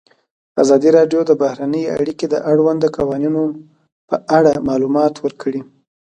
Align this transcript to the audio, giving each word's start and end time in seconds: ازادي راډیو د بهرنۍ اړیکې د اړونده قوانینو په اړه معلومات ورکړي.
ازادي 0.61 0.89
راډیو 0.97 1.21
د 1.25 1.31
بهرنۍ 1.41 1.83
اړیکې 1.97 2.25
د 2.29 2.35
اړونده 2.51 2.87
قوانینو 2.97 3.41
په 4.09 4.15
اړه 4.37 4.63
معلومات 4.67 5.13
ورکړي. 5.19 5.61